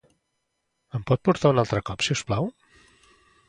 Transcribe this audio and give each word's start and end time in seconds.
Em 0.99 1.03
pot 1.11 1.21
portar 1.29 1.53
un 1.55 1.63
altre 1.67 1.85
cop, 1.93 2.05
si 2.09 2.19
us 2.19 2.27
plau? 2.31 2.51